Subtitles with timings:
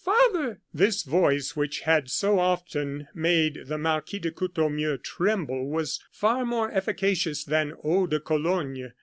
[0.03, 6.43] father!" This voice, which had so often made the Marquis de Courtornieu tremble, was far
[6.43, 8.93] more efficacious than eau de cologne.